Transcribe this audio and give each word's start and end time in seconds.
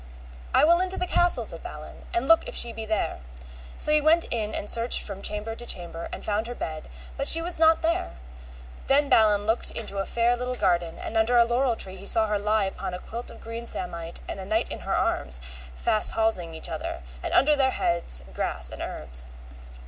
I 0.51 0.63
will 0.65 0.79
into 0.79 0.97
the 0.97 1.05
castle, 1.05 1.45
said 1.45 1.61
Balin, 1.61 2.05
and 2.11 2.27
look 2.27 2.47
if 2.49 2.55
she 2.55 2.73
be 2.73 2.87
there. 2.87 3.19
So 3.77 3.91
he 3.91 4.01
went 4.01 4.25
in 4.31 4.51
and 4.55 4.67
searched 4.67 4.99
from 5.03 5.21
chamber 5.21 5.53
to 5.53 5.63
chamber, 5.63 6.09
and 6.11 6.25
found 6.25 6.47
her 6.47 6.55
bed, 6.55 6.89
but 7.17 7.27
she 7.27 7.39
was 7.39 7.59
not 7.59 7.83
there. 7.83 8.13
Then 8.87 9.09
Balin 9.09 9.45
looked 9.45 9.69
into 9.69 9.99
a 9.99 10.07
fair 10.07 10.35
little 10.35 10.55
garden, 10.55 10.97
and 10.97 11.15
under 11.15 11.37
a 11.37 11.45
laurel 11.45 11.75
tree 11.75 11.97
he 11.97 12.07
saw 12.07 12.25
her 12.25 12.39
lie 12.39 12.65
upon 12.65 12.95
a 12.95 12.99
quilt 12.99 13.29
of 13.29 13.41
green 13.41 13.67
samite 13.67 14.21
and 14.27 14.39
a 14.39 14.45
knight 14.45 14.69
in 14.71 14.79
her 14.79 14.95
arms, 14.95 15.39
fast 15.75 16.13
halsing 16.13 16.55
either 16.55 16.73
other, 16.73 17.03
and 17.21 17.31
under 17.35 17.55
their 17.55 17.69
heads 17.69 18.23
grass 18.33 18.71
and 18.71 18.81
herbs. 18.81 19.27